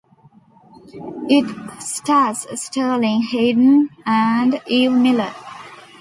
[1.29, 5.31] It stars Sterling Hayden and Eve Miller.